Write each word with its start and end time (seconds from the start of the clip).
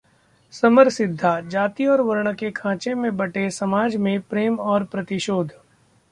समरसिद्धाः 0.53 1.39
जाति 1.41 1.85
और 1.85 2.01
वर्ण 2.01 2.33
के 2.33 2.49
खांचे 2.51 2.93
में 2.93 3.15
बंटे 3.17 3.49
समाज 3.49 3.95
में 3.95 4.19
प्रेम 4.21 4.59
और 4.59 4.83
प्रतिशोध 4.83 5.51